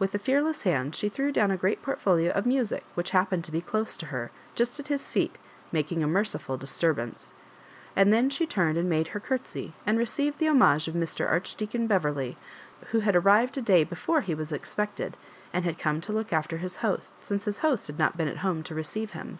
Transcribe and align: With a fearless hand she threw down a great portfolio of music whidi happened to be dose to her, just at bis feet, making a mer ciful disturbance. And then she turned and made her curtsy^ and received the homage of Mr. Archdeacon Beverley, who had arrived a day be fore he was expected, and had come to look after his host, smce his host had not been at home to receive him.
With 0.00 0.12
a 0.12 0.18
fearless 0.18 0.62
hand 0.62 0.96
she 0.96 1.08
threw 1.08 1.30
down 1.30 1.52
a 1.52 1.56
great 1.56 1.82
portfolio 1.82 2.32
of 2.32 2.44
music 2.46 2.82
whidi 2.96 3.10
happened 3.12 3.44
to 3.44 3.52
be 3.52 3.60
dose 3.60 3.96
to 3.98 4.06
her, 4.06 4.32
just 4.56 4.80
at 4.80 4.88
bis 4.88 5.08
feet, 5.08 5.38
making 5.70 6.02
a 6.02 6.08
mer 6.08 6.24
ciful 6.24 6.58
disturbance. 6.58 7.32
And 7.94 8.12
then 8.12 8.28
she 8.28 8.44
turned 8.44 8.76
and 8.76 8.90
made 8.90 9.06
her 9.14 9.20
curtsy^ 9.20 9.74
and 9.86 9.96
received 9.96 10.38
the 10.38 10.48
homage 10.48 10.88
of 10.88 10.96
Mr. 10.96 11.30
Archdeacon 11.30 11.86
Beverley, 11.86 12.36
who 12.90 12.98
had 13.06 13.14
arrived 13.14 13.56
a 13.56 13.62
day 13.62 13.84
be 13.84 13.94
fore 13.94 14.22
he 14.22 14.34
was 14.34 14.50
expected, 14.50 15.16
and 15.52 15.64
had 15.64 15.78
come 15.78 16.00
to 16.00 16.12
look 16.12 16.32
after 16.32 16.56
his 16.56 16.78
host, 16.78 17.14
smce 17.20 17.44
his 17.44 17.58
host 17.60 17.86
had 17.86 18.00
not 18.00 18.16
been 18.16 18.26
at 18.26 18.38
home 18.38 18.64
to 18.64 18.74
receive 18.74 19.12
him. 19.12 19.38